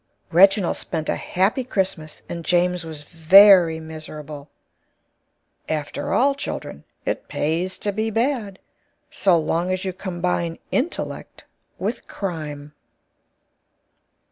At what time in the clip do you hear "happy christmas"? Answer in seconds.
1.15-2.23